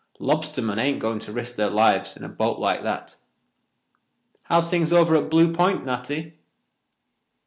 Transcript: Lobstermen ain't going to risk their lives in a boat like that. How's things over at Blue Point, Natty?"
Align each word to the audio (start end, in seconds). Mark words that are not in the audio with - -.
Lobstermen 0.19 0.79
ain't 0.79 0.97
going 0.99 1.19
to 1.19 1.31
risk 1.31 1.55
their 1.57 1.69
lives 1.69 2.17
in 2.17 2.23
a 2.23 2.27
boat 2.27 2.57
like 2.57 2.81
that. 2.81 3.17
How's 4.45 4.67
things 4.67 4.91
over 4.91 5.15
at 5.15 5.29
Blue 5.29 5.53
Point, 5.53 5.85
Natty?" 5.85 6.39